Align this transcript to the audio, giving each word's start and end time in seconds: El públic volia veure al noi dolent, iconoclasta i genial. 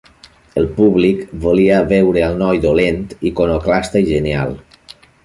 El 0.59 0.63
públic 0.77 1.19
volia 1.43 1.81
veure 1.91 2.23
al 2.29 2.39
noi 2.39 2.63
dolent, 2.63 3.05
iconoclasta 3.33 4.03
i 4.07 4.09
genial. 4.09 4.57